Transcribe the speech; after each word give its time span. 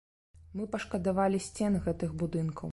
Мы 0.59 0.63
пашкадавалі 0.75 1.43
сцен 1.51 1.81
гэтых 1.87 2.19
будынкаў. 2.25 2.69